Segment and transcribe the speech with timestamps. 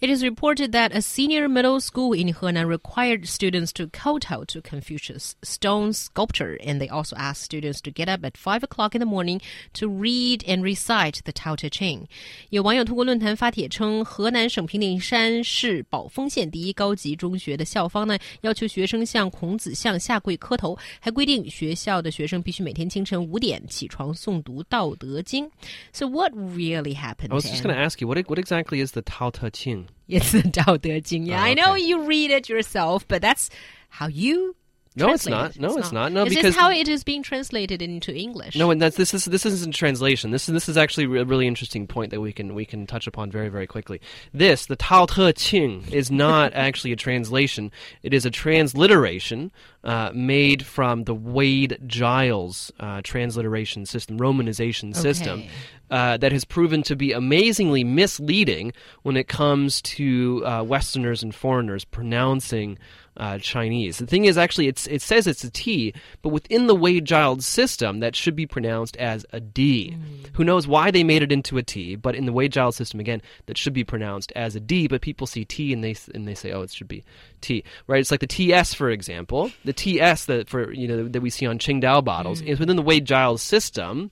[0.00, 4.60] It is reported that a senior middle school in Henan required students to kowtow to
[4.60, 9.00] Confucius' stone sculpture, and they also asked students to get up at five o'clock in
[9.00, 9.40] the morning
[9.72, 12.06] to read and recite the Tao Te Ching.
[12.50, 25.46] 有网友通过论坛发帖称，河南省平顶山市宝丰县第一高级中学的校方呢，要求学生向孔子像下跪磕头，还规定学校的学生必须每天清晨五点起床诵读《道德经》。
[25.94, 27.30] So what really happened?
[27.30, 29.86] I was just going to ask you what what exactly is the Tao Te Ching?
[30.07, 31.25] It's the Tao Te Ching.
[31.25, 33.49] Yeah, Oh, I know you read it yourself, but that's
[33.89, 34.55] how you.
[34.95, 35.57] No, it's not.
[35.59, 36.11] No, it's not.
[36.11, 38.55] No, Is because- this how it is being translated into English?
[38.55, 40.31] No, and that's this is this isn't translation.
[40.31, 43.05] This is this is actually a really interesting point that we can we can touch
[43.07, 44.01] upon very very quickly.
[44.33, 47.71] This the Tao Te Ching is not actually a translation.
[48.01, 49.51] It is a transliteration
[49.83, 55.41] uh, made from the Wade Giles uh, transliteration system, Romanization system.
[55.41, 55.49] Okay.
[55.91, 61.33] Uh, that has proven to be amazingly misleading when it comes to uh, Westerners and
[61.33, 62.77] foreigners pronouncing
[63.17, 63.97] uh, Chinese.
[63.97, 67.45] The thing is, actually, it's, it says it's a T, but within the Wade Giles
[67.45, 69.97] system, that should be pronounced as a D.
[70.33, 71.95] Who knows why they made it into a T?
[71.95, 74.87] But in the Wade Giles system, again, that should be pronounced as a D.
[74.87, 77.03] But people see T and they and they say, oh, it should be
[77.41, 77.63] T.
[77.87, 77.99] Right?
[77.99, 81.45] It's like the TS, for example, the TS that for you know that we see
[81.45, 84.11] on Qingdao bottles is within the Wade Giles system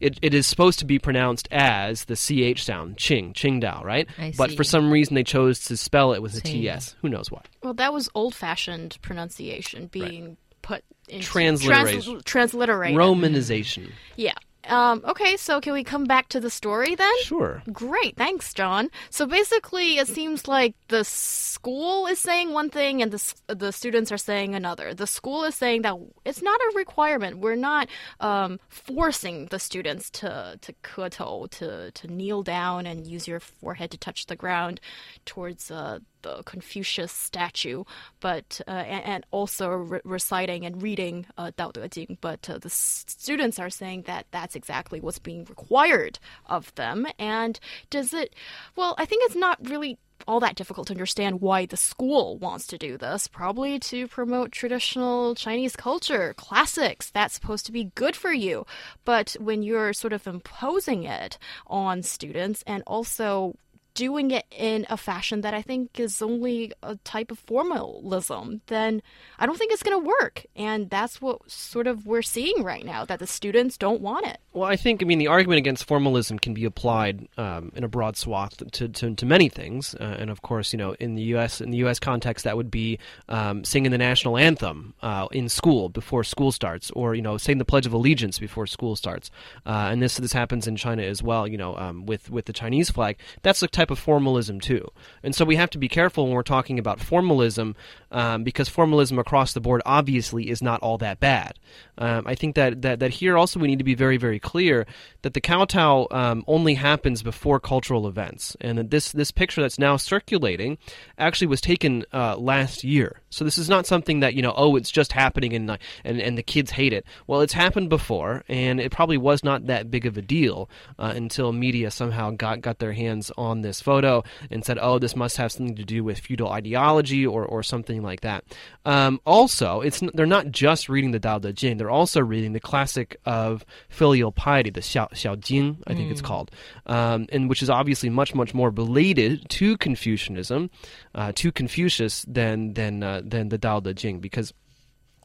[0.00, 4.08] it, it is supposed to be pronounced as the ch sound, Qing, Qingdao, right?
[4.18, 4.56] I But see.
[4.56, 6.62] for some reason they chose to spell it with a Qing.
[6.74, 6.96] ts.
[7.02, 7.42] Who knows why?
[7.62, 12.02] Well, that was old-fashioned pronunciation being put into Transliteration.
[12.02, 12.96] trans- transliterated.
[12.96, 13.90] Romanization.
[14.16, 14.34] Yeah.
[14.70, 17.12] Um, okay, so can we come back to the story then?
[17.22, 17.62] Sure.
[17.72, 18.88] Great, thanks, John.
[19.10, 24.12] So basically, it seems like the school is saying one thing and the the students
[24.12, 24.94] are saying another.
[24.94, 27.38] The school is saying that it's not a requirement.
[27.38, 27.88] We're not
[28.20, 33.90] um, forcing the students to to kowtow, to to kneel down and use your forehead
[33.90, 34.80] to touch the ground
[35.24, 37.84] towards uh, the Confucius statue,
[38.20, 42.18] but uh, and, and also re- reciting and reading uh, Dao De Jing.
[42.20, 47.06] But uh, the students are saying that that's exactly what's being required of them.
[47.18, 47.58] And
[47.90, 48.34] does it?
[48.76, 52.66] Well, I think it's not really all that difficult to understand why the school wants
[52.68, 53.28] to do this.
[53.28, 57.10] Probably to promote traditional Chinese culture, classics.
[57.10, 58.66] That's supposed to be good for you.
[59.04, 63.56] But when you're sort of imposing it on students and also
[63.94, 69.02] doing it in a fashion that I think is only a type of formalism, then
[69.38, 70.46] I don't think it's going to work.
[70.56, 74.38] And that's what sort of we're seeing right now that the students don't want it.
[74.52, 77.88] Well, I think, I mean, the argument against formalism can be applied um, in a
[77.88, 79.94] broad swath to, to, to many things.
[79.94, 81.98] Uh, and of course, you know, in the U.S., in the U.S.
[81.98, 86.90] context, that would be um, singing the national anthem uh, in school before school starts,
[86.92, 89.30] or, you know, saying the Pledge of Allegiance before school starts.
[89.64, 92.52] Uh, and this, this happens in China as well, you know, um, with, with the
[92.52, 93.18] Chinese flag.
[93.42, 94.84] That's a type of formalism, too.
[95.22, 97.74] And so we have to be careful when we're talking about formalism,
[98.10, 101.58] um, because formalism across the board obviously is not all that bad.
[101.98, 104.86] Um, I think that, that, that here also we need to be very, very clear
[105.22, 109.78] that the kowtow um, only happens before cultural events, and that this this picture that's
[109.78, 110.78] now circulating
[111.16, 113.19] actually was taken uh, last year.
[113.30, 116.36] So this is not something that you know, oh, it's just happening and and and
[116.36, 117.04] the kids hate it.
[117.26, 120.68] Well, it's happened before, and it probably was not that big of a deal
[120.98, 125.14] uh, until media somehow got got their hands on this photo and said, oh, this
[125.14, 128.44] must have something to do with feudal ideology or or something like that.
[128.84, 132.60] Um, also, it's they're not just reading the Tao Te Ching; they're also reading the
[132.60, 136.50] classic of filial piety, the Xiao, Xiao Jing, I think it's called,
[136.86, 140.70] um, and which is obviously much much more related to Confucianism,
[141.14, 144.52] uh, to Confucius than than uh, than the Tao Te Ching, because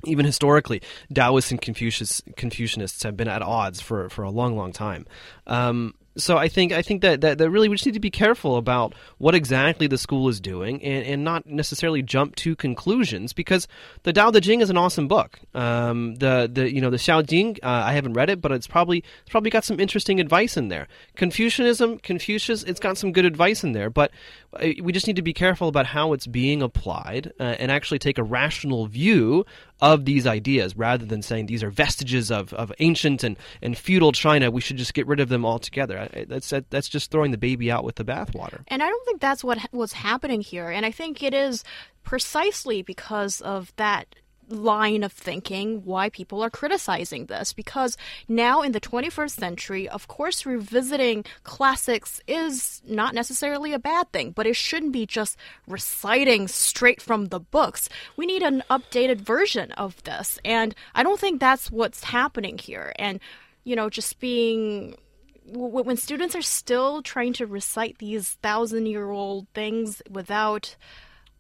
[0.06, 0.82] even historically,
[1.14, 5.06] Taoists and Confucius, Confucianists have been at odds for, for a long, long time.
[5.48, 8.12] Um, so I think I think that, that, that really we just need to be
[8.12, 13.34] careful about what exactly the school is doing and, and not necessarily jump to conclusions
[13.34, 13.68] because
[14.04, 15.40] the Tao Te Ching is an awesome book.
[15.54, 18.68] Um, the the you know the Xiao Jing uh, I haven't read it but it's
[18.68, 20.88] probably it's probably got some interesting advice in there.
[21.16, 24.12] Confucianism Confucius it's got some good advice in there but
[24.62, 28.18] we just need to be careful about how it's being applied uh, and actually take
[28.18, 29.46] a rational view
[29.82, 34.12] of these ideas rather than saying these are vestiges of, of ancient and, and feudal
[34.12, 34.50] China.
[34.52, 36.10] We should just get rid of them altogether.
[36.28, 38.62] That's that, that's just throwing the baby out with the bathwater.
[38.68, 40.70] And I don't think that's what was happening here.
[40.70, 41.64] And I think it is
[42.04, 44.16] precisely because of that
[44.50, 47.54] line of thinking why people are criticizing this.
[47.54, 47.98] Because
[48.28, 54.32] now in the 21st century of course revisiting classics is not necessarily a bad thing
[54.32, 55.38] but it shouldn't be just
[55.68, 57.90] reciting straight from the books.
[58.18, 62.94] We need an updated version of this and i don't think that's what's happening here.
[62.98, 63.20] And
[63.64, 64.96] you know just being
[65.48, 70.76] when students are still trying to recite these thousand year old things without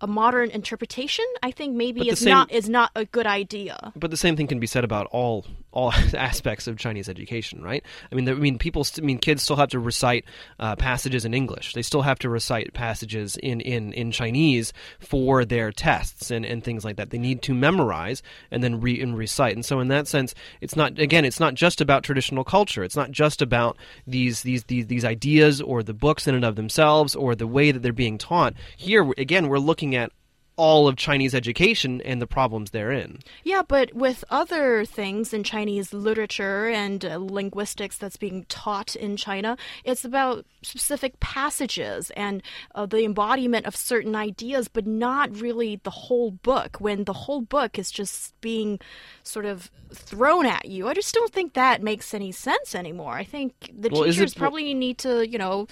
[0.01, 3.93] a modern interpretation, I think maybe is same- not is not a good idea.
[3.95, 5.45] But the same thing can be said about all
[5.75, 7.83] all aspects of Chinese education, right?
[8.11, 10.25] I mean, I mean, people, st- I mean, kids still have to recite
[10.59, 11.73] uh, passages in English.
[11.73, 16.63] They still have to recite passages in, in, in Chinese for their tests and, and
[16.63, 17.11] things like that.
[17.11, 19.53] They need to memorize and then re and recite.
[19.55, 22.83] And so, in that sense, it's not again, it's not just about traditional culture.
[22.83, 23.77] It's not just about
[24.07, 27.71] these these these, these ideas or the books in and of themselves or the way
[27.71, 28.53] that they're being taught.
[28.77, 30.11] Here, again, we're looking at
[30.57, 33.19] all of Chinese education and the problems therein.
[33.43, 39.17] Yeah, but with other things in Chinese literature and uh, linguistics that's being taught in
[39.17, 42.41] China, it's about specific passages and
[42.73, 46.77] uh, the embodiment of certain ideas, but not really the whole book.
[46.79, 48.79] When the whole book is just being
[49.23, 53.13] sort of thrown at you, I just don't think that makes any sense anymore.
[53.13, 55.67] I think the Well, teachers it- probably need to, you know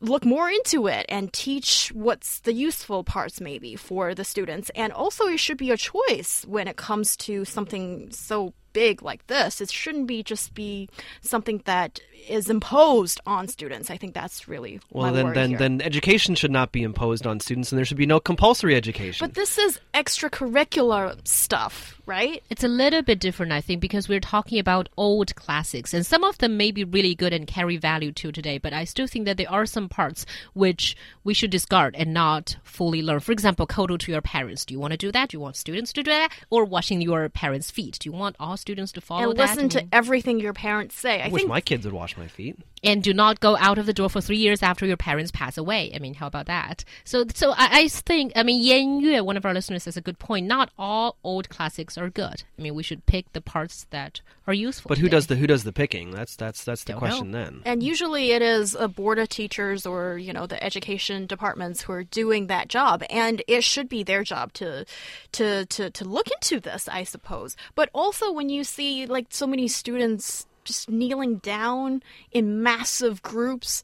[0.00, 4.70] look more into it and teach what's the useful parts maybe for the students.
[4.74, 9.22] And also it should be a choice when it comes to something so big like
[9.34, 10.88] this it shouldn't be just be
[11.20, 11.92] something that
[12.28, 15.58] is imposed on students i think that's really Well, my then, worry then, here.
[15.62, 19.20] then education should not be imposed on students, and there should be no compulsory education.
[19.26, 24.20] but this is extracurricular stuff right It's a little bit different, I think, because we're
[24.20, 28.12] talking about old classics, and some of them may be really good and carry value
[28.12, 28.56] to today.
[28.58, 30.24] But I still think that there are some parts
[30.54, 33.20] which we should discard and not fully learn.
[33.20, 34.64] For example, kowtow to your parents.
[34.64, 35.28] Do you want to do that?
[35.28, 37.98] Do you want students to do that, or washing your parents' feet?
[38.00, 39.50] Do you want all students to follow and that?
[39.50, 41.94] listen I to mean- everything your parents say i, I wish think my kids would
[41.94, 42.56] wash my feet.
[42.82, 45.56] And do not go out of the door for three years after your parents pass
[45.58, 45.92] away.
[45.94, 46.84] I mean, how about that?
[47.04, 50.00] So, so I, I think, I mean, Yan Yue, one of our listeners, has a
[50.00, 50.46] good point.
[50.46, 52.42] Not all old classics are good.
[52.58, 54.88] I mean, we should pick the parts that are useful.
[54.88, 55.16] But who today.
[55.16, 56.10] does the who does the picking?
[56.10, 57.44] That's that's that's the Don't question know.
[57.44, 57.62] then.
[57.64, 61.92] And usually it is a board of teachers or, you know, the education departments who
[61.92, 63.02] are doing that job.
[63.10, 64.86] And it should be their job to
[65.32, 67.56] to to, to look into this, I suppose.
[67.74, 73.82] But also when you see like so many students just kneeling down in massive groups,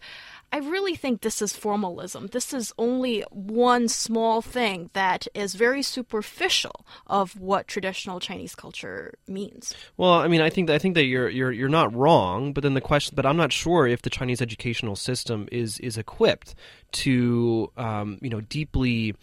[0.52, 2.28] I really think this is formalism.
[2.28, 9.14] This is only one small thing that is very superficial of what traditional Chinese culture
[9.26, 9.74] means.
[9.96, 12.62] Well, I mean, I think that, I think that you're you're you're not wrong, but
[12.62, 16.54] then the question, but I'm not sure if the Chinese educational system is is equipped
[17.02, 19.16] to um, you know deeply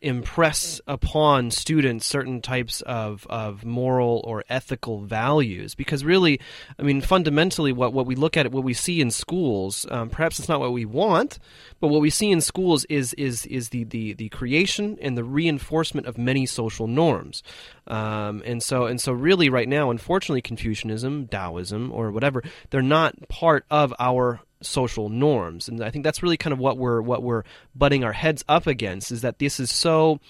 [0.00, 5.74] impress upon students certain types of, of moral or ethical values.
[5.74, 6.40] Because really
[6.78, 10.38] i mean fundamentally what, what we look at what we see in schools um, perhaps
[10.38, 11.38] it's not what we want
[11.80, 15.24] but what we see in schools is is is the, the, the creation and the
[15.24, 17.42] reinforcement of many social norms.
[17.86, 23.28] Um, and so and so really right now unfortunately confucianism taoism or whatever they're not
[23.28, 25.68] part of our social norms.
[25.68, 28.66] And i think that's really kind of what we're what we're butting our heads up
[28.66, 30.20] against is that this is so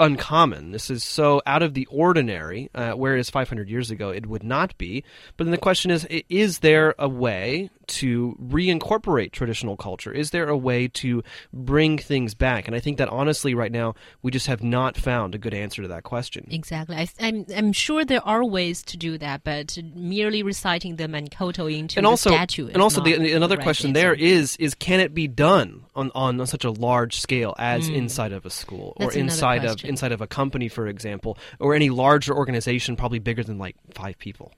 [0.00, 0.72] uncommon.
[0.72, 4.76] This is so out of the ordinary, uh, whereas 500 years ago it would not
[4.78, 5.04] be.
[5.36, 10.12] But then the question is is there a way to reincorporate traditional culture?
[10.12, 11.22] Is there a way to
[11.52, 12.66] bring things back?
[12.66, 15.82] And I think that honestly, right now, we just have not found a good answer
[15.82, 16.46] to that question.
[16.50, 16.96] Exactly.
[16.96, 21.30] I, I'm, I'm sure there are ways to do that, but merely reciting them and
[21.30, 24.00] kowtowing to and the also, statue is and also, the, another right question answer.
[24.00, 28.32] there is: is can it be done on, on such a large scale as inside
[28.32, 29.06] of a school or.
[29.06, 29.84] That's another inside of.
[29.90, 34.18] Inside of a company, for example, or any larger organization, probably bigger than like five
[34.18, 34.52] people?